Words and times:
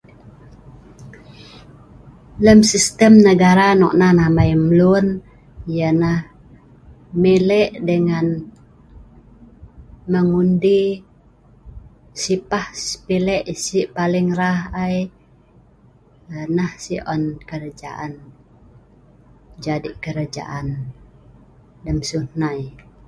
Lem'sistem 2.45 3.13
negara 3.27 3.67
nok 3.79 3.93
nan 3.99 4.17
amai 4.25 4.51
mlun' 4.67 5.11
yeh 5.75 5.93
nah 6.01 6.19
milek 7.21 7.71
dengan 7.89 8.25
mengundi 10.11 10.81
si 12.21 12.35
pah 12.49 12.67
pilek 13.05 13.43
si 13.63 13.79
paling 13.95 14.29
rah 14.39 14.59
ai 14.83 14.97
nah 16.55 16.71
si 16.83 16.95
on 17.13 17.23
jadi 19.63 19.89
kerajaan 20.03 20.67
ai 20.77 20.93
lem 21.83 21.97
siew 22.07 22.23
nai 22.43 22.61